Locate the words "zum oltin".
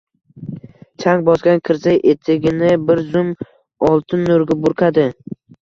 3.13-4.29